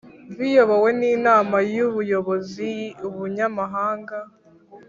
[0.37, 2.71] Biyobowe n inama y ubuyobozi
[3.07, 4.17] ubunyamabanga